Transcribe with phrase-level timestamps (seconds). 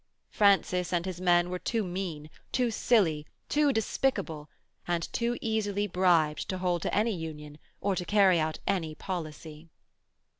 [0.31, 4.49] Francis and his men were too mean, too silly, too despicable,
[4.87, 9.69] and too easily bribed to hold to any union or to carry out any policy....